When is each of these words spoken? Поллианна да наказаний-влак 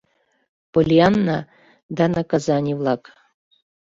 Поллианна 0.73 1.37
да 1.97 2.03
наказаний-влак 2.15 3.03